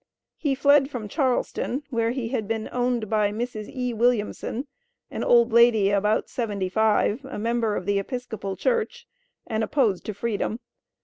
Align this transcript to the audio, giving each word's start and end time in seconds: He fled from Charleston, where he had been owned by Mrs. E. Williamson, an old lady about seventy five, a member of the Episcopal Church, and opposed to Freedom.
He 0.35 0.55
fled 0.55 0.89
from 0.89 1.07
Charleston, 1.07 1.83
where 1.91 2.09
he 2.09 2.29
had 2.29 2.47
been 2.47 2.67
owned 2.71 3.07
by 3.07 3.31
Mrs. 3.31 3.69
E. 3.69 3.93
Williamson, 3.93 4.65
an 5.11 5.23
old 5.23 5.53
lady 5.53 5.91
about 5.91 6.27
seventy 6.27 6.69
five, 6.69 7.23
a 7.25 7.37
member 7.37 7.75
of 7.75 7.85
the 7.85 7.99
Episcopal 7.99 8.57
Church, 8.57 9.07
and 9.45 9.63
opposed 9.63 10.03
to 10.07 10.15
Freedom. 10.15 10.59